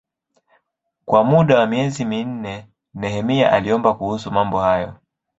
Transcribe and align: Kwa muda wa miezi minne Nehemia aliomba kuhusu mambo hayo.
Kwa 1.05 1.23
muda 1.23 1.59
wa 1.59 1.67
miezi 1.67 2.05
minne 2.05 2.67
Nehemia 2.93 3.51
aliomba 3.51 3.93
kuhusu 3.93 4.31
mambo 4.31 4.59
hayo. 4.59 4.97